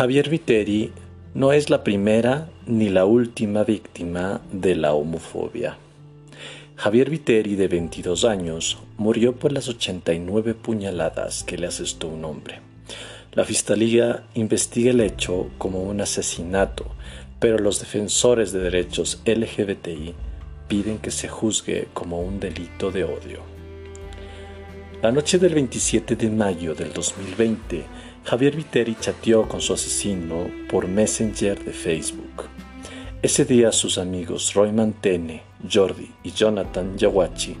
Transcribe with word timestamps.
Javier 0.00 0.30
Viteri 0.30 0.92
no 1.34 1.52
es 1.52 1.68
la 1.68 1.84
primera 1.84 2.48
ni 2.64 2.88
la 2.88 3.04
última 3.04 3.64
víctima 3.64 4.40
de 4.50 4.74
la 4.74 4.94
homofobia. 4.94 5.76
Javier 6.74 7.10
Viteri, 7.10 7.54
de 7.54 7.68
22 7.68 8.24
años, 8.24 8.78
murió 8.96 9.34
por 9.34 9.52
las 9.52 9.68
89 9.68 10.54
puñaladas 10.54 11.44
que 11.44 11.58
le 11.58 11.66
asestó 11.66 12.08
un 12.08 12.24
hombre. 12.24 12.60
La 13.32 13.44
Fiscalía 13.44 14.24
investiga 14.32 14.90
el 14.90 15.02
hecho 15.02 15.50
como 15.58 15.82
un 15.82 16.00
asesinato, 16.00 16.86
pero 17.38 17.58
los 17.58 17.78
defensores 17.78 18.52
de 18.52 18.60
derechos 18.60 19.20
LGBTI 19.26 20.14
piden 20.66 20.96
que 20.96 21.10
se 21.10 21.28
juzgue 21.28 21.88
como 21.92 22.22
un 22.22 22.40
delito 22.40 22.90
de 22.90 23.04
odio. 23.04 23.42
La 25.02 25.12
noche 25.12 25.38
del 25.38 25.52
27 25.52 26.16
de 26.16 26.30
mayo 26.30 26.74
del 26.74 26.90
2020, 26.94 27.84
Javier 28.24 28.54
Viteri 28.54 28.96
chateó 29.00 29.48
con 29.48 29.60
su 29.60 29.72
asesino 29.72 30.46
por 30.68 30.86
Messenger 30.86 31.64
de 31.64 31.72
Facebook. 31.72 32.44
Ese 33.22 33.44
día 33.44 33.72
sus 33.72 33.98
amigos 33.98 34.52
Roy 34.54 34.72
Mantene, 34.72 35.42
Jordi 35.70 36.10
y 36.22 36.30
Jonathan 36.30 36.96
Yawachi 36.96 37.56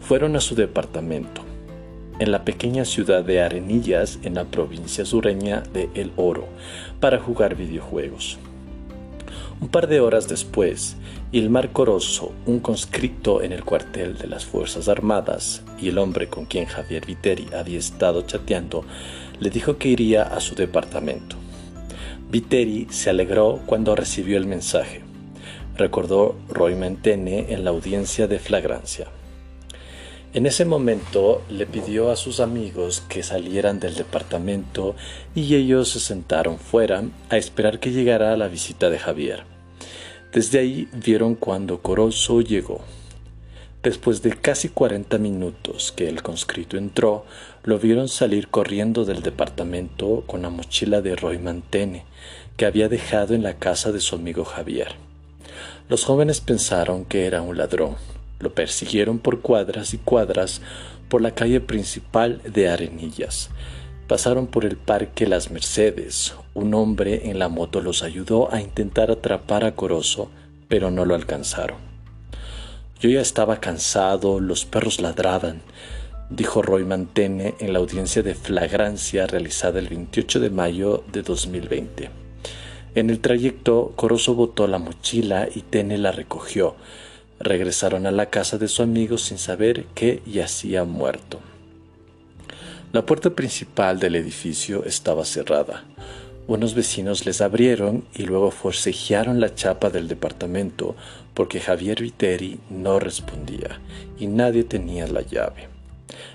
fueron 0.00 0.34
a 0.34 0.40
su 0.40 0.54
departamento, 0.54 1.42
en 2.18 2.32
la 2.32 2.44
pequeña 2.44 2.84
ciudad 2.84 3.22
de 3.22 3.42
Arenillas, 3.42 4.18
en 4.22 4.34
la 4.34 4.44
provincia 4.44 5.04
sureña 5.04 5.60
de 5.60 5.90
El 5.94 6.10
Oro, 6.16 6.48
para 7.00 7.20
jugar 7.20 7.54
videojuegos. 7.54 8.38
Un 9.60 9.68
par 9.68 9.88
de 9.88 10.00
horas 10.00 10.26
después, 10.26 10.96
Ilmar 11.30 11.72
Corozo, 11.72 12.32
un 12.46 12.60
conscripto 12.60 13.42
en 13.42 13.52
el 13.52 13.62
cuartel 13.62 14.16
de 14.16 14.28
las 14.28 14.46
Fuerzas 14.46 14.88
Armadas 14.88 15.62
y 15.78 15.90
el 15.90 15.98
hombre 15.98 16.28
con 16.28 16.46
quien 16.46 16.64
Javier 16.64 17.04
Viteri 17.04 17.48
había 17.54 17.78
estado 17.78 18.22
chateando, 18.22 18.86
le 19.38 19.50
dijo 19.50 19.76
que 19.76 19.88
iría 19.88 20.22
a 20.22 20.40
su 20.40 20.54
departamento. 20.54 21.36
Viteri 22.30 22.86
se 22.88 23.10
alegró 23.10 23.60
cuando 23.66 23.94
recibió 23.94 24.38
el 24.38 24.46
mensaje, 24.46 25.02
recordó 25.76 26.34
Roy 26.48 26.74
Mentene 26.76 27.52
en 27.52 27.62
la 27.62 27.70
audiencia 27.70 28.26
de 28.26 28.38
flagrancia. 28.38 29.08
En 30.32 30.46
ese 30.46 30.64
momento 30.64 31.42
le 31.50 31.66
pidió 31.66 32.10
a 32.10 32.16
sus 32.16 32.40
amigos 32.40 33.02
que 33.06 33.22
salieran 33.22 33.80
del 33.80 33.96
departamento 33.96 34.96
y 35.34 35.54
ellos 35.56 35.90
se 35.90 36.00
sentaron 36.00 36.58
fuera 36.58 37.02
a 37.28 37.36
esperar 37.36 37.80
que 37.80 37.92
llegara 37.92 38.34
la 38.38 38.48
visita 38.48 38.88
de 38.88 38.98
Javier. 38.98 39.57
Desde 40.32 40.58
ahí 40.58 40.88
vieron 40.92 41.34
cuando 41.34 41.80
Corozo 41.80 42.42
llegó. 42.42 42.82
Después 43.82 44.20
de 44.20 44.36
casi 44.36 44.68
40 44.68 45.16
minutos 45.16 45.90
que 45.90 46.06
el 46.06 46.22
conscrito 46.22 46.76
entró, 46.76 47.24
lo 47.62 47.78
vieron 47.78 48.08
salir 48.08 48.48
corriendo 48.48 49.06
del 49.06 49.22
departamento 49.22 50.24
con 50.26 50.42
la 50.42 50.50
mochila 50.50 51.00
de 51.00 51.16
Roy 51.16 51.38
Mantene, 51.38 52.04
que 52.58 52.66
había 52.66 52.90
dejado 52.90 53.34
en 53.34 53.42
la 53.42 53.54
casa 53.54 53.90
de 53.90 54.00
su 54.00 54.16
amigo 54.16 54.44
Javier. 54.44 54.96
Los 55.88 56.04
jóvenes 56.04 56.42
pensaron 56.42 57.06
que 57.06 57.24
era 57.24 57.40
un 57.40 57.56
ladrón. 57.56 57.96
Lo 58.38 58.52
persiguieron 58.52 59.20
por 59.20 59.40
cuadras 59.40 59.94
y 59.94 59.98
cuadras 59.98 60.60
por 61.08 61.22
la 61.22 61.30
calle 61.30 61.60
principal 61.60 62.42
de 62.44 62.68
Arenillas. 62.68 63.48
Pasaron 64.08 64.46
por 64.46 64.64
el 64.64 64.78
parque 64.78 65.26
Las 65.26 65.50
Mercedes. 65.50 66.34
Un 66.54 66.72
hombre 66.72 67.28
en 67.28 67.38
la 67.38 67.50
moto 67.50 67.82
los 67.82 68.02
ayudó 68.02 68.50
a 68.50 68.62
intentar 68.62 69.10
atrapar 69.10 69.64
a 69.64 69.74
Corozo, 69.74 70.30
pero 70.66 70.90
no 70.90 71.04
lo 71.04 71.14
alcanzaron. 71.14 71.76
Yo 73.00 73.10
ya 73.10 73.20
estaba 73.20 73.60
cansado, 73.60 74.40
los 74.40 74.64
perros 74.64 75.02
ladraban, 75.02 75.60
dijo 76.30 76.62
Roy 76.62 76.84
Mantene 76.84 77.54
en 77.60 77.74
la 77.74 77.80
audiencia 77.80 78.22
de 78.22 78.34
flagrancia 78.34 79.26
realizada 79.26 79.78
el 79.78 79.88
28 79.88 80.40
de 80.40 80.48
mayo 80.48 81.04
de 81.12 81.20
2020. 81.20 82.08
En 82.94 83.10
el 83.10 83.20
trayecto, 83.20 83.92
Corozo 83.94 84.34
botó 84.34 84.66
la 84.68 84.78
mochila 84.78 85.50
y 85.54 85.60
Tene 85.60 85.98
la 85.98 86.12
recogió. 86.12 86.76
Regresaron 87.40 88.06
a 88.06 88.10
la 88.10 88.30
casa 88.30 88.56
de 88.56 88.68
su 88.68 88.82
amigo 88.82 89.18
sin 89.18 89.36
saber 89.36 89.84
que 89.94 90.22
yacía 90.24 90.84
muerto. 90.84 91.40
La 92.90 93.04
puerta 93.04 93.28
principal 93.28 94.00
del 94.00 94.14
edificio 94.14 94.82
estaba 94.86 95.26
cerrada. 95.26 95.84
Unos 96.46 96.74
vecinos 96.74 97.26
les 97.26 97.42
abrieron 97.42 98.04
y 98.14 98.22
luego 98.22 98.50
forcejearon 98.50 99.40
la 99.40 99.54
chapa 99.54 99.90
del 99.90 100.08
departamento 100.08 100.96
porque 101.34 101.60
Javier 101.60 102.00
Viteri 102.00 102.58
no 102.70 102.98
respondía 102.98 103.78
y 104.18 104.26
nadie 104.26 104.64
tenía 104.64 105.06
la 105.06 105.20
llave. 105.20 105.68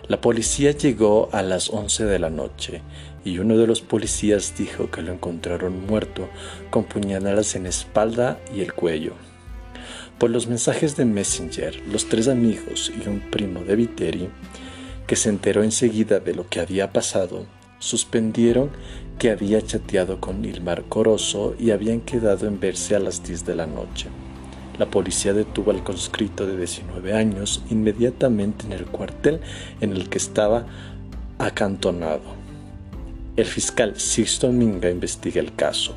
La 0.08 0.22
policía 0.22 0.70
llegó 0.72 1.30
a 1.32 1.42
las 1.42 1.72
11 1.72 2.06
de 2.06 2.20
la 2.20 2.30
noche 2.30 2.84
y 3.26 3.40
uno 3.40 3.58
de 3.58 3.66
los 3.66 3.82
policías 3.82 4.54
dijo 4.56 4.92
que 4.92 5.02
lo 5.02 5.12
encontraron 5.12 5.88
muerto 5.88 6.30
con 6.70 6.84
puñaladas 6.84 7.56
en 7.56 7.64
la 7.64 7.70
espalda 7.70 8.40
y 8.56 8.62
el 8.62 8.74
cuello. 8.74 9.14
Por 10.20 10.30
los 10.30 10.46
mensajes 10.46 10.96
de 10.96 11.06
Messenger, 11.06 11.82
los 11.88 12.08
tres 12.08 12.28
amigos 12.28 12.92
y 12.96 13.10
un 13.10 13.22
primo 13.32 13.62
de 13.62 13.76
Viteri, 13.76 14.30
que 15.08 15.16
se 15.16 15.30
enteró 15.30 15.64
enseguida 15.64 16.20
de 16.20 16.34
lo 16.34 16.48
que 16.48 16.60
había 16.60 16.94
pasado, 16.94 17.46
suspendieron 17.80 18.72
que 19.20 19.30
había 19.30 19.62
chateado 19.62 20.20
con 20.20 20.44
Ilmar 20.46 20.84
Corozo 20.86 21.56
y 21.60 21.72
habían 21.72 22.02
quedado 22.02 22.48
en 22.48 22.60
verse 22.60 22.96
a 22.96 23.00
las 23.00 23.24
10 23.24 23.46
de 23.46 23.56
la 23.56 23.68
noche. 23.68 24.08
La 24.78 24.90
policía 24.90 25.34
detuvo 25.34 25.72
al 25.72 25.84
conscrito 25.84 26.48
de 26.48 26.58
19 26.58 27.14
años 27.14 27.64
inmediatamente 27.70 28.66
en 28.66 28.72
el 28.72 28.86
cuartel 28.86 29.42
en 29.82 29.92
el 29.92 30.10
que 30.10 30.18
estaba 30.18 30.66
acantonado. 31.38 32.44
El 33.36 33.46
fiscal 33.46 34.00
Sixto 34.00 34.52
Minga 34.52 34.90
investiga 34.90 35.42
el 35.42 35.56
caso. 35.56 35.96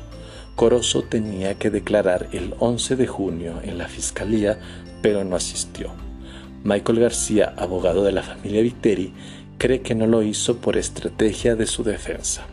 Corozo 0.55 1.03
tenía 1.03 1.55
que 1.55 1.69
declarar 1.69 2.27
el 2.31 2.55
11 2.59 2.95
de 2.95 3.07
junio 3.07 3.59
en 3.63 3.77
la 3.77 3.87
fiscalía, 3.87 4.59
pero 5.01 5.23
no 5.23 5.35
asistió. 5.35 6.06
Michael 6.67 6.99
García, 6.99 7.53
abogado 7.55 8.03
de 8.03 8.11
la 8.11 8.21
familia 8.21 8.61
Viteri, 8.61 9.13
cree 9.57 9.79
que 9.79 9.95
no 9.95 10.05
lo 10.05 10.21
hizo 10.21 10.57
por 10.57 10.75
estrategia 10.75 11.55
de 11.55 11.65
su 11.65 11.81
defensa. 11.81 12.45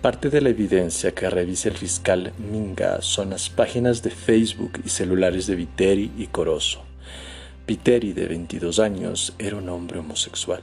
Parte 0.00 0.30
de 0.30 0.40
la 0.40 0.50
evidencia 0.50 1.16
que 1.16 1.28
revisa 1.28 1.68
el 1.68 1.76
fiscal 1.76 2.32
Minga 2.38 3.02
son 3.02 3.30
las 3.30 3.50
páginas 3.50 4.04
de 4.04 4.10
Facebook 4.10 4.80
y 4.84 4.88
celulares 4.88 5.48
de 5.48 5.56
Viteri 5.56 6.12
y 6.16 6.28
Corozo. 6.28 6.84
Viteri, 7.66 8.12
de 8.12 8.28
22 8.28 8.78
años, 8.78 9.34
era 9.40 9.56
un 9.56 9.68
hombre 9.68 9.98
homosexual. 9.98 10.62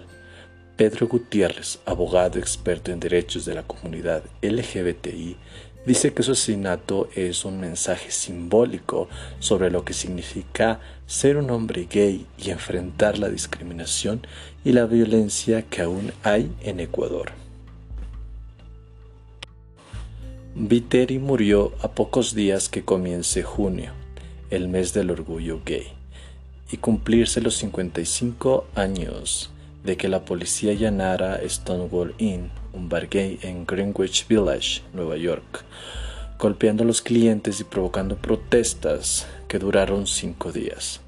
Pedro 0.78 1.10
Gutiérrez, 1.10 1.80
abogado 1.86 2.40
experto 2.40 2.94
en 2.94 3.02
derechos 3.02 3.44
de 3.44 3.54
la 3.54 3.64
comunidad 3.64 4.24
LGBTI, 4.42 5.36
dice 5.86 6.14
que 6.14 6.24
su 6.24 6.34
asesinato 6.34 7.10
es 7.16 7.46
un 7.46 7.60
mensaje 7.60 8.12
simbólico 8.12 9.08
sobre 9.40 9.72
lo 9.72 9.84
que 9.84 9.94
significa 9.94 10.80
ser 11.06 11.38
un 11.38 11.50
hombre 11.50 11.88
gay 11.90 12.26
y 12.38 12.52
enfrentar 12.52 13.18
la 13.18 13.30
discriminación 13.30 14.26
y 14.64 14.74
la 14.74 14.86
violencia 14.86 15.64
que 15.64 15.82
aún 15.82 16.12
hay 16.24 16.52
en 16.62 16.80
Ecuador. 16.80 17.32
Viteri 20.54 21.18
murió 21.18 21.72
a 21.82 21.92
pocos 21.92 22.36
días 22.36 22.68
que 22.68 22.84
comience 22.84 23.42
junio, 23.42 23.94
el 24.50 24.68
mes 24.68 24.94
del 24.94 25.10
orgullo 25.10 25.62
gay, 25.66 25.88
y 26.72 26.78
cumplirse 26.78 27.42
los 27.42 27.56
55 27.56 28.66
años 28.76 29.50
de 29.84 29.98
que 29.98 30.08
la 30.08 30.26
policía 30.26 30.74
llanara 30.74 31.40
Stonewall 31.48 32.14
Inn, 32.18 32.52
un 32.74 32.90
bar 32.90 33.08
gay 33.08 33.40
en 33.42 33.66
Greenwich 33.66 34.28
Village, 34.28 34.82
Nueva 34.94 35.18
York, 35.18 35.64
golpeando 36.38 36.84
a 36.84 36.88
los 36.88 37.02
clientes 37.02 37.60
y 37.60 37.64
provocando 37.64 38.16
protestas 38.18 39.28
que 39.48 39.60
duraron 39.60 40.08
cinco 40.08 40.52
días. 40.52 41.02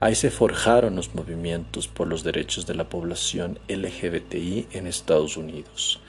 Ahí 0.00 0.14
se 0.14 0.30
forjaron 0.30 0.96
los 0.96 1.14
movimientos 1.14 1.88
por 1.88 2.08
los 2.08 2.24
derechos 2.24 2.66
de 2.66 2.74
la 2.74 2.88
población 2.88 3.58
LGBTI 3.68 4.66
en 4.72 4.86
Estados 4.86 5.36
Unidos. 5.36 6.00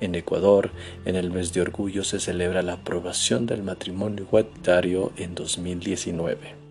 En 0.00 0.14
Ecuador, 0.14 0.70
en 1.04 1.16
el 1.16 1.30
mes 1.30 1.52
de 1.52 1.60
orgullo 1.60 2.02
se 2.02 2.18
celebra 2.18 2.62
la 2.62 2.74
aprobación 2.74 3.46
del 3.46 3.62
matrimonio 3.62 4.24
igualitario 4.24 5.12
en 5.16 5.34
2019. 5.34 6.61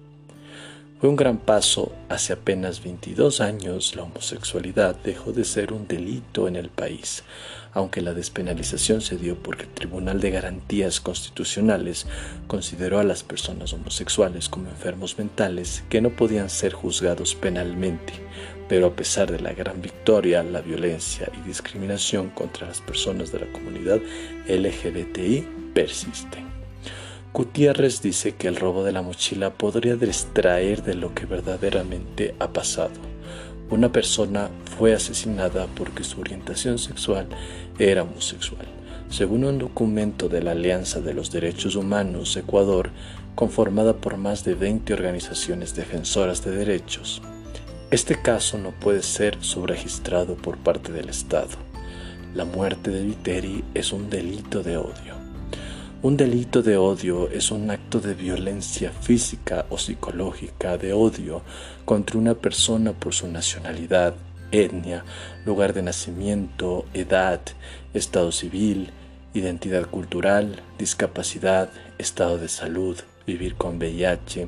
Fue 1.02 1.10
un 1.10 1.16
gran 1.16 1.40
paso. 1.40 1.92
Hace 2.10 2.34
apenas 2.34 2.84
22 2.84 3.42
años 3.42 3.96
la 3.96 4.04
homosexualidad 4.04 4.96
dejó 5.04 5.32
de 5.32 5.46
ser 5.46 5.74
un 5.74 5.88
delito 5.88 6.48
en 6.48 6.56
el 6.56 6.70
país, 6.70 7.24
aunque 7.74 8.02
la 8.02 8.14
despenalización 8.14 9.02
se 9.02 9.18
dio 9.18 9.36
porque 9.36 9.64
el 9.64 9.70
Tribunal 9.70 10.22
de 10.22 10.30
Garantías 10.30 11.02
Constitucionales 11.02 12.06
consideró 12.46 13.00
a 13.00 13.04
las 13.04 13.24
personas 13.24 13.74
homosexuales 13.74 14.48
como 14.48 14.70
enfermos 14.70 15.18
mentales 15.18 15.84
que 15.90 16.02
no 16.02 16.12
podían 16.12 16.52
ser 16.52 16.74
juzgados 16.74 17.34
penalmente, 17.34 18.14
pero 18.70 18.86
a 18.86 18.96
pesar 18.96 19.32
de 19.32 19.40
la 19.40 19.54
gran 19.54 19.82
victoria, 19.82 20.44
la 20.44 20.62
violencia 20.62 21.32
y 21.36 21.48
discriminación 21.48 22.30
contra 22.30 22.68
las 22.68 22.80
personas 22.80 23.32
de 23.32 23.40
la 23.40 23.52
comunidad 23.52 24.00
LGBTI 24.48 25.48
persisten. 25.74 26.51
Gutiérrez 27.34 28.02
dice 28.02 28.36
que 28.36 28.50
el 28.50 28.58
robo 28.58 28.84
de 28.84 28.92
la 28.92 29.02
mochila 29.02 29.54
podría 29.54 29.96
distraer 29.96 30.84
de 30.84 30.96
lo 30.96 31.14
que 31.16 31.26
verdaderamente 31.26 32.36
ha 32.40 32.52
pasado. 32.52 32.92
Una 33.70 33.90
persona 33.90 34.50
fue 34.78 34.94
asesinada 34.94 35.68
porque 35.68 36.04
su 36.04 36.20
orientación 36.20 36.78
sexual 36.78 37.28
era 37.80 38.04
homosexual. 38.04 38.68
según 39.10 39.44
un 39.44 39.60
documento 39.60 40.30
de 40.30 40.42
la 40.42 40.52
Alianza 40.52 41.02
de 41.02 41.14
los 41.14 41.32
Derechos 41.32 41.76
Humanos 41.76 42.38
Ecuador, 42.38 42.92
conformada 43.36 43.94
por 43.98 44.16
más 44.16 44.46
de 44.46 44.56
20 44.56 44.94
organizaciones 44.94 45.76
defensoras 45.76 46.46
de 46.46 46.52
derechos. 46.52 47.22
Este 47.92 48.22
caso 48.22 48.58
no 48.58 48.72
puede 48.72 49.04
ser 49.04 49.38
subregistrado 49.42 50.36
por 50.36 50.58
parte 50.58 50.94
del 50.94 51.10
Estado. 51.10 51.58
La 52.34 52.46
muerte 52.46 52.90
de 52.90 53.04
Viteri 53.04 53.66
es 53.74 53.92
un 53.92 54.10
delito 54.10 54.64
de 54.64 54.78
odio. 54.78 55.21
Un 56.04 56.18
delito 56.18 56.64
de 56.64 56.78
odio 56.78 57.30
es 57.30 57.52
un 57.52 57.70
acto 57.70 58.00
de 58.00 58.16
violencia 58.16 58.92
física 58.92 59.68
o 59.70 59.78
psicológica 59.78 60.76
de 60.76 60.94
odio 60.94 61.44
contra 61.86 62.18
una 62.18 62.34
persona 62.34 62.94
por 62.94 63.14
su 63.14 63.28
nacionalidad, 63.28 64.16
etnia, 64.52 65.06
lugar 65.46 65.74
de 65.74 65.84
nacimiento, 65.84 66.86
edad, 66.96 67.42
estado 67.94 68.32
civil, 68.32 68.90
identidad 69.36 69.86
cultural, 69.86 70.64
discapacidad, 70.80 71.70
estado 72.00 72.40
de 72.40 72.50
salud, 72.50 72.98
vivir 73.26 73.56
con 73.56 73.78
VIH, 73.78 74.48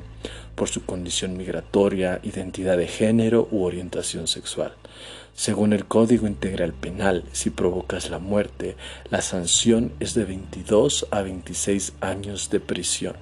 por 0.54 0.68
su 0.68 0.84
condición 0.84 1.36
migratoria, 1.36 2.20
identidad 2.22 2.76
de 2.76 2.86
género 2.86 3.48
u 3.50 3.64
orientación 3.64 4.26
sexual. 4.26 4.74
Según 5.34 5.72
el 5.72 5.86
Código 5.86 6.28
Integral 6.28 6.72
Penal, 6.72 7.24
si 7.32 7.50
provocas 7.50 8.08
la 8.08 8.20
muerte, 8.20 8.76
la 9.10 9.20
sanción 9.20 9.92
es 9.98 10.14
de 10.14 10.24
22 10.24 11.08
a 11.10 11.22
26 11.22 11.94
años 12.00 12.50
de 12.50 12.60
prisión. 12.60 13.16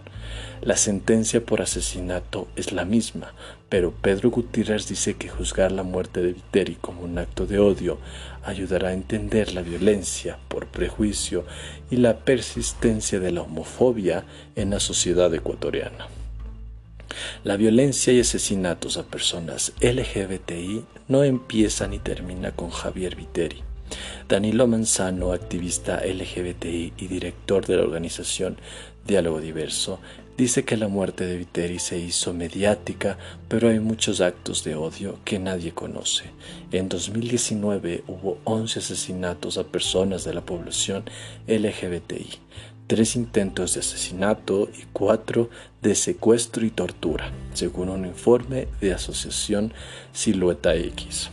La 0.61 0.77
sentencia 0.77 1.45
por 1.45 1.61
asesinato 1.61 2.49
es 2.57 2.73
la 2.73 2.85
misma, 2.85 3.35
pero 3.69 3.93
Pedro 3.93 4.31
Gutiérrez 4.31 4.87
dice 4.89 5.15
que 5.15 5.29
juzgar 5.29 5.73
la 5.73 5.83
muerte 5.83 6.23
de 6.23 6.33
Viteri 6.33 6.77
como 6.77 7.03
un 7.03 7.19
acto 7.19 7.47
de 7.47 7.59
odio 7.59 7.99
ayudará 8.45 8.91
a 8.91 8.93
entender 8.93 9.55
la 9.55 9.63
violencia 9.63 10.39
por 10.49 10.67
prejuicio 10.67 11.45
y 11.91 11.97
la 11.97 12.19
persistencia 12.19 13.19
de 13.19 13.33
la 13.33 13.43
homofobia 13.43 14.25
en 14.57 14.71
la 14.71 14.81
sociedad 14.81 15.33
ecuatoriana. 15.35 16.09
La 17.45 17.57
violencia 17.57 18.13
y 18.13 18.21
asesinatos 18.21 18.97
a 18.97 19.05
personas 19.05 19.73
LGBTI 19.81 20.85
no 21.09 21.25
empieza 21.25 21.87
ni 21.89 21.99
termina 21.99 22.53
con 22.53 22.71
Javier 22.71 23.17
Viteri. 23.17 23.63
Danilo 24.29 24.67
Manzano, 24.67 25.33
activista 25.33 26.03
LGBTI 26.05 26.95
y 26.97 27.07
director 27.09 27.67
de 27.67 27.77
la 27.77 27.83
organización 27.83 28.57
Diálogo 29.07 29.41
Diverso, 29.41 30.01
dice 30.37 30.65
que 30.65 30.77
la 30.77 30.89
muerte 30.89 31.27
de 31.27 31.37
Viteri 31.37 31.79
se 31.79 31.99
hizo 31.99 32.33
mediática, 32.33 33.19
pero 33.49 33.69
hay 33.69 33.81
muchos 33.81 34.21
actos 34.21 34.65
de 34.65 34.75
odio 34.75 35.19
que 35.25 35.39
nadie 35.39 35.73
conoce. 35.73 36.25
En 36.71 36.89
2019 36.89 38.05
hubo 38.07 38.39
11 38.45 38.79
asesinatos 38.79 39.59
a 39.59 39.65
personas 39.65 40.25
de 40.25 40.35
la 40.35 40.41
población 40.41 41.05
LGBTI 41.47 42.41
tres 42.93 43.17
intentos 43.17 43.73
de 43.73 43.81
asesinato 43.81 44.69
y 44.79 44.85
cuatro 44.93 45.49
de 45.81 45.95
secuestro 45.95 46.67
y 46.67 46.71
tortura, 46.71 47.33
según 47.55 47.89
un 47.89 48.05
informe 48.05 48.69
de 48.83 48.93
Asociación 48.93 49.73
Silueta 50.13 50.75
X. 50.75 51.31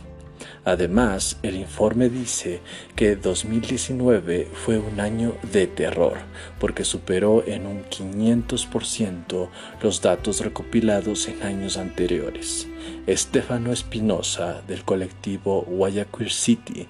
Además, 0.64 1.38
el 1.42 1.56
informe 1.56 2.10
dice 2.10 2.60
que 2.94 3.16
2019 3.16 4.48
fue 4.52 4.78
un 4.78 5.00
año 5.00 5.34
de 5.52 5.66
terror, 5.66 6.18
porque 6.58 6.84
superó 6.84 7.42
en 7.46 7.66
un 7.66 7.84
500% 7.84 9.48
los 9.82 10.02
datos 10.02 10.40
recopilados 10.40 11.28
en 11.28 11.42
años 11.42 11.78
anteriores. 11.78 12.68
Estefano 13.06 13.72
Espinosa, 13.72 14.60
del 14.68 14.84
colectivo 14.84 15.62
Guayaquil 15.62 16.30
City, 16.30 16.86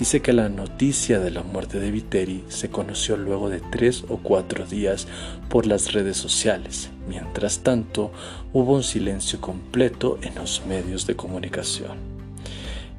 dice 0.00 0.20
que 0.20 0.32
la 0.32 0.48
noticia 0.48 1.20
de 1.20 1.30
la 1.30 1.42
muerte 1.42 1.78
de 1.78 1.92
Viteri 1.92 2.44
se 2.48 2.70
conoció 2.70 3.16
luego 3.16 3.50
de 3.50 3.60
tres 3.60 4.04
o 4.08 4.16
cuatro 4.16 4.66
días 4.66 5.06
por 5.48 5.66
las 5.66 5.92
redes 5.92 6.16
sociales. 6.16 6.90
Mientras 7.08 7.60
tanto, 7.60 8.10
hubo 8.52 8.74
un 8.74 8.82
silencio 8.82 9.40
completo 9.40 10.18
en 10.22 10.34
los 10.34 10.66
medios 10.66 11.06
de 11.06 11.14
comunicación. 11.14 12.11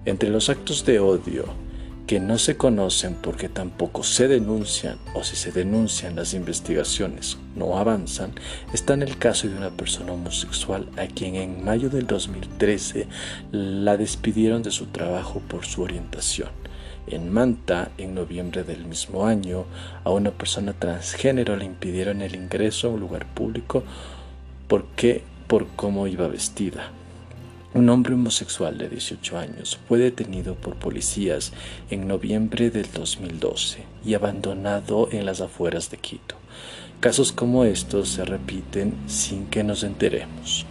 Entre 0.06 0.30
los 0.30 0.50
actos 0.50 0.86
de 0.86 1.00
odio 1.00 1.46
que 2.08 2.20
no 2.20 2.38
se 2.38 2.58
conocen 2.58 3.16
porque 3.16 3.48
tampoco 3.48 4.04
se 4.04 4.28
denuncian 4.28 4.98
o 5.14 5.24
si 5.24 5.38
se 5.38 5.54
denuncian 5.54 6.18
las 6.18 6.34
investigaciones 6.34 7.38
no 7.56 7.78
avanzan, 7.78 8.34
está 8.74 8.96
en 8.96 9.04
el 9.04 9.18
caso 9.18 9.48
de 9.48 9.56
una 9.56 9.70
persona 9.70 10.12
homosexual 10.12 10.90
a 10.98 11.08
quien 11.08 11.36
en 11.36 11.64
mayo 11.64 11.90
del 11.90 12.06
2013 12.06 13.08
la 13.54 13.96
despidieron 13.96 14.62
de 14.62 14.72
su 14.72 14.88
trabajo 14.88 15.42
por 15.48 15.66
su 15.66 15.82
orientación. 15.82 16.50
En 17.08 17.32
Manta, 17.32 17.92
en 17.98 18.14
noviembre 18.14 18.64
del 18.64 18.86
mismo 18.86 19.26
año, 19.26 19.64
a 20.04 20.10
una 20.10 20.32
persona 20.32 20.74
transgénero 20.74 21.56
le 21.56 21.64
impidieron 21.64 22.22
el 22.22 22.36
ingreso 22.36 22.88
a 22.88 22.92
un 22.92 23.00
lugar 23.00 23.26
público 23.34 23.84
porque 24.68 25.24
por 25.48 25.68
cómo 25.78 26.08
iba 26.08 26.28
vestida. 26.28 26.92
Un 27.75 27.90
hombre 27.90 28.14
homosexual 28.14 28.78
de 28.78 28.88
18 28.88 29.36
años 29.36 29.80
fue 29.88 29.98
detenido 29.98 30.54
por 30.54 30.75
policías 30.75 31.54
en 31.90 32.08
noviembre 32.08 32.70
del 32.70 32.92
2012 32.92 33.84
y 34.06 34.14
abandonado 34.14 35.10
en 35.12 35.25
las 35.25 35.42
afueras 35.42 35.90
de 35.90 35.98
Quito. 35.98 36.36
Casos 37.00 37.31
como 37.31 37.66
estos 37.66 38.10
se 38.10 38.25
repiten 38.25 38.94
sin 39.08 39.48
que 39.48 39.64
nos 39.64 39.84
enteremos. 39.84 40.68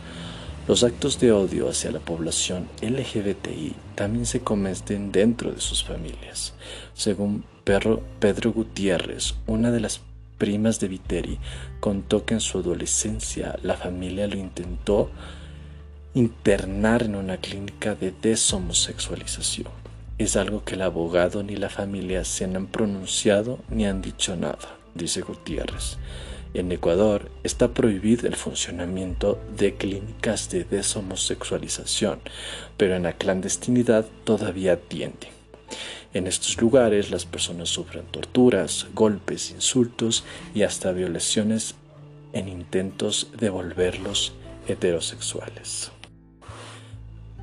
Los 0.68 0.84
actos 0.84 1.18
de 1.18 1.32
odio 1.32 1.68
hacia 1.68 1.90
la 1.90 1.98
población 1.98 2.68
LGBTI 2.80 3.74
también 3.96 4.24
se 4.24 4.42
cometen 4.42 5.10
dentro 5.10 5.50
de 5.50 5.60
sus 5.60 5.82
familias. 5.82 6.54
Según 6.94 7.44
Pedro 7.64 8.52
Gutiérrez, 8.52 9.34
una 9.48 9.72
de 9.72 9.80
las 9.80 10.00
primas 10.38 10.78
de 10.78 10.86
Viteri, 10.86 11.38
contó 11.80 12.24
que 12.24 12.34
en 12.34 12.40
su 12.40 12.58
adolescencia 12.58 13.58
la 13.64 13.74
familia 13.74 14.28
lo 14.28 14.36
intentó 14.36 15.10
internar 16.14 17.02
en 17.02 17.14
una 17.14 17.38
clínica 17.38 17.94
de 17.94 18.12
deshomosexualización. 18.12 19.70
Es 20.18 20.36
algo 20.36 20.62
que 20.62 20.74
el 20.74 20.82
abogado 20.82 21.42
ni 21.42 21.56
la 21.56 21.70
familia 21.70 22.24
se 22.26 22.44
han 22.44 22.66
pronunciado 22.66 23.60
ni 23.70 23.86
han 23.86 24.02
dicho 24.02 24.36
nada, 24.36 24.76
dice 24.94 25.22
Gutiérrez. 25.22 25.96
En 26.52 26.70
Ecuador 26.70 27.30
está 27.44 27.72
prohibido 27.72 28.28
el 28.28 28.36
funcionamiento 28.36 29.40
de 29.56 29.74
clínicas 29.74 30.50
de 30.50 30.64
deshomosexualización, 30.64 32.20
pero 32.76 32.94
en 32.94 33.04
la 33.04 33.14
clandestinidad 33.14 34.04
todavía 34.24 34.74
atienden. 34.74 35.30
En 36.12 36.26
estos 36.26 36.60
lugares 36.60 37.10
las 37.10 37.24
personas 37.24 37.70
sufren 37.70 38.04
torturas, 38.04 38.86
golpes, 38.92 39.50
insultos 39.50 40.24
y 40.54 40.62
hasta 40.62 40.92
violaciones 40.92 41.74
en 42.34 42.48
intentos 42.48 43.28
de 43.38 43.48
volverlos 43.48 44.34
heterosexuales. 44.68 45.90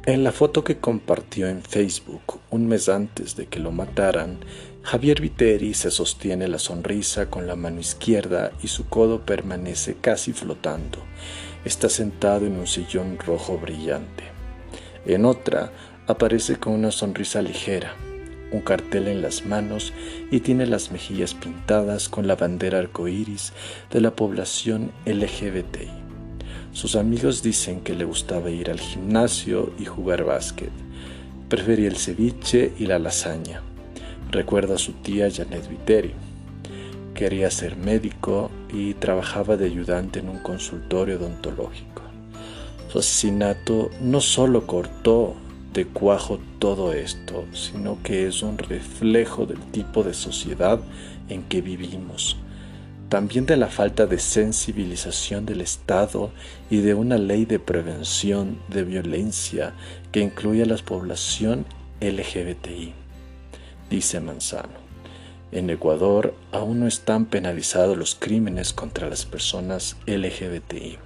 En 0.10 0.24
la 0.24 0.32
foto 0.32 0.64
que 0.64 0.80
compartió 0.80 1.48
en 1.48 1.62
Facebook 1.62 2.40
un 2.50 2.66
mes 2.66 2.90
antes 2.90 3.36
de 3.36 3.46
que 3.46 3.60
lo 3.60 3.72
mataran, 3.72 4.40
Javier 4.82 5.22
Viteri 5.22 5.76
se 5.76 5.92
sostiene 5.92 6.48
la 6.48 6.58
sonrisa 6.58 7.30
con 7.30 7.46
la 7.46 7.56
mano 7.56 7.80
izquierda 7.80 8.52
y 8.64 8.70
su 8.70 8.90
codo 8.90 9.24
permanece 9.24 9.98
casi 10.02 10.34
flotando. 10.34 10.98
Está 11.64 11.90
sentado 11.90 12.48
en 12.48 12.58
un 12.58 12.66
sillón 12.66 13.20
rojo 13.20 13.60
brillante. 13.60 14.24
En 15.06 15.26
otra, 15.26 15.72
aparece 16.08 16.56
con 16.56 16.74
una 16.74 16.90
sonrisa 16.90 17.44
ligera, 17.44 17.94
un 18.52 18.62
cartel 18.62 19.10
en 19.10 19.22
las 19.22 19.46
manos 19.46 19.94
y 20.32 20.40
tiene 20.40 20.66
las 20.66 20.92
mejillas 20.92 21.36
pintadas 21.36 22.10
con 22.10 22.26
la 22.26 22.36
bandera 22.36 22.80
arcoíris 22.80 23.54
de 23.92 24.02
la 24.02 24.16
población 24.16 24.92
LGBTI. 25.06 25.99
Sus 26.72 26.96
amigos 26.96 27.42
dicen 27.42 27.82
que 27.82 27.96
le 27.96 28.06
gustaba 28.06 28.52
ir 28.52 28.70
al 28.70 28.80
gimnasio 28.80 29.74
y 29.80 29.86
jugar 29.86 30.24
básquet. 30.24 30.70
Prefería 31.50 31.88
el 31.88 31.98
ceviche 31.98 32.74
y 32.78 32.86
la 32.86 33.00
lasaña. 33.00 33.62
Recuerda 34.32 34.76
a 34.76 34.78
su 34.78 34.94
tía 34.94 35.30
Janet 35.32 35.68
Viteri. 35.68 36.14
Quería 37.16 37.50
ser 37.50 37.76
médico 37.76 38.52
y 38.72 38.94
trabajaba 38.94 39.58
de 39.58 39.66
ayudante 39.66 40.20
en 40.20 40.30
un 40.30 40.40
consultorio 40.40 41.18
odontológico. 41.18 42.04
Su 42.92 43.00
asesinato 43.00 43.90
no 44.00 44.22
solo 44.22 44.68
cortó 44.68 45.36
de 45.74 45.86
cuajo 45.86 46.40
todo 46.60 46.94
esto, 46.94 47.46
sino 47.54 47.98
que 48.04 48.28
es 48.28 48.44
un 48.44 48.58
reflejo 48.58 49.46
del 49.48 49.60
tipo 49.72 50.04
de 50.04 50.14
sociedad 50.14 50.80
en 51.30 51.44
que 51.44 51.62
vivimos 51.62 52.38
también 53.10 53.48
de 53.48 53.58
la 53.58 53.68
falta 53.68 54.06
de 54.06 54.20
sensibilización 54.20 55.46
del 55.48 55.62
Estado 55.62 56.32
y 56.70 56.78
de 56.78 56.94
una 56.94 57.18
ley 57.18 57.46
de 57.46 57.58
prevención 57.58 58.60
de 58.68 58.84
violencia 58.84 59.74
que 60.12 60.20
incluya 60.20 60.64
a 60.64 60.68
la 60.68 60.78
población 60.78 61.66
LGBTI, 62.02 62.94
dice 63.90 64.20
Manzano. 64.20 64.88
En 65.52 65.72
Ecuador 65.72 66.36
aún 66.52 66.82
no 66.82 66.88
están 66.88 67.26
penalizados 67.26 67.98
los 67.98 68.14
crímenes 68.14 68.72
contra 68.74 69.10
las 69.10 69.26
personas 69.26 69.98
LGBTI. 70.06 71.00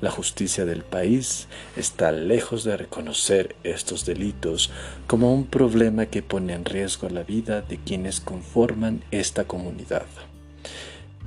La 0.00 0.10
justicia 0.10 0.64
del 0.64 0.82
país 0.82 1.48
está 1.76 2.12
lejos 2.12 2.64
de 2.64 2.78
reconocer 2.78 3.56
estos 3.62 4.06
delitos 4.06 4.70
como 5.06 5.34
un 5.34 5.46
problema 5.46 6.06
que 6.06 6.22
pone 6.22 6.54
en 6.54 6.64
riesgo 6.64 7.10
la 7.10 7.22
vida 7.22 7.60
de 7.60 7.76
quienes 7.76 8.20
conforman 8.20 9.02
esta 9.10 9.44
comunidad. 9.44 10.06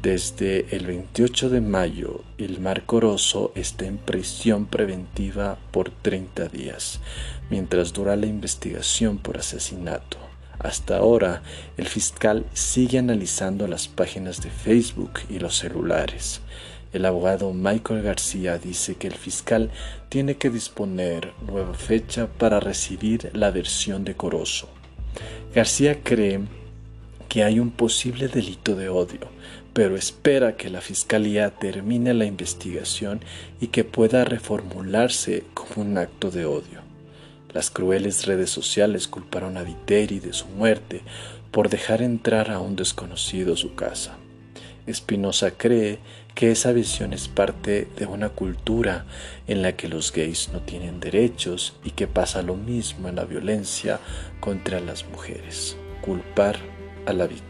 Desde 0.01 0.73
el 0.73 0.85
28 0.85 1.49
de 1.49 1.59
mayo, 1.59 2.21
Ilmar 2.37 2.85
Corozo 2.85 3.51
está 3.55 3.85
en 3.85 3.97
prisión 3.97 4.65
preventiva 4.65 5.57
por 5.71 5.91
30 5.91 6.47
días, 6.47 7.01
mientras 7.49 7.91
dura 7.91 8.15
la 8.15 8.25
investigación 8.25 9.17
por 9.17 9.37
asesinato. 9.37 10.17
Hasta 10.57 10.99
ahora, 10.99 11.43
el 11.75 11.85
fiscal 11.85 12.45
sigue 12.53 12.97
analizando 12.97 13.67
las 13.67 13.89
páginas 13.89 14.41
de 14.41 14.49
Facebook 14.49 15.19
y 15.29 15.39
los 15.39 15.57
celulares. 15.57 16.39
El 16.93 17.03
abogado 17.03 17.51
Michael 17.51 18.01
García 18.01 18.57
dice 18.57 18.95
que 18.95 19.07
el 19.07 19.15
fiscal 19.15 19.69
tiene 20.07 20.37
que 20.37 20.49
disponer 20.49 21.33
nueva 21.45 21.73
fecha 21.73 22.27
para 22.27 22.61
recibir 22.61 23.31
la 23.33 23.51
versión 23.51 24.05
de 24.05 24.15
Corozo. 24.15 24.69
García 25.53 26.01
cree 26.03 26.39
que 27.29 27.43
hay 27.43 27.59
un 27.59 27.69
posible 27.69 28.27
delito 28.27 28.75
de 28.75 28.89
odio, 28.89 29.29
pero 29.73 29.95
espera 29.95 30.57
que 30.57 30.69
la 30.69 30.81
Fiscalía 30.81 31.51
termine 31.51 32.13
la 32.13 32.25
investigación 32.25 33.21
y 33.61 33.67
que 33.67 33.83
pueda 33.85 34.25
reformularse 34.25 35.45
como 35.53 35.87
un 35.87 35.97
acto 35.97 36.31
de 36.31 36.45
odio. 36.45 36.81
Las 37.53 37.71
crueles 37.71 38.25
redes 38.25 38.49
sociales 38.49 39.07
culparon 39.07 39.57
a 39.57 39.63
Viteri 39.63 40.19
de 40.19 40.33
su 40.33 40.47
muerte 40.47 41.01
por 41.51 41.69
dejar 41.69 42.01
entrar 42.01 42.51
a 42.51 42.59
un 42.59 42.75
desconocido 42.75 43.53
a 43.53 43.57
su 43.57 43.75
casa. 43.75 44.17
Espinosa 44.85 45.51
cree 45.51 45.99
que 46.33 46.51
esa 46.51 46.71
visión 46.71 47.13
es 47.13 47.27
parte 47.27 47.87
de 47.97 48.05
una 48.05 48.29
cultura 48.29 49.05
en 49.47 49.61
la 49.61 49.75
que 49.75 49.87
los 49.87 50.11
gays 50.11 50.49
no 50.53 50.61
tienen 50.61 50.99
derechos 50.99 51.75
y 51.83 51.91
que 51.91 52.07
pasa 52.07 52.41
lo 52.41 52.55
mismo 52.55 53.07
en 53.07 53.15
la 53.15 53.25
violencia 53.25 53.99
contra 54.39 54.79
las 54.79 55.05
mujeres. 55.07 55.75
Culpar 56.01 56.57
a 57.09 57.13
la 57.13 57.25
víctima. 57.25 57.48